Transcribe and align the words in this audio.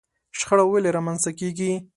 شخړه 0.39 0.63
ولې 0.67 0.89
رامنځته 0.97 1.31
کېږي؟ 1.39 1.71